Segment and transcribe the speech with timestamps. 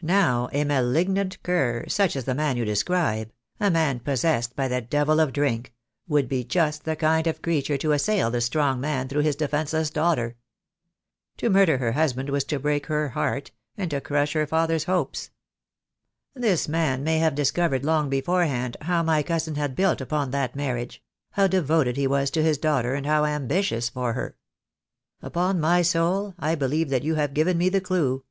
[0.00, 3.30] Now, a malignant cur, such as the man you de scribe—
[3.60, 5.74] a man possessed by the devil of drink—
[6.08, 9.90] would be just the kind of creature to assail the strong man through his defenceless
[9.90, 10.36] daughter.
[11.36, 14.84] To murder her hus band was to break her heart, and to crush her father's
[14.86, 15.08] THE DAY WILL COME.
[15.10, 16.34] 89 hopes.
[16.34, 21.02] This man may have discovered long beforehand how my cousin had built upon that marriage—
[21.32, 24.38] how de voted he was to his daughter, and how ambitious for her.
[25.20, 28.24] Upon my soul I believe that you have given me the clue.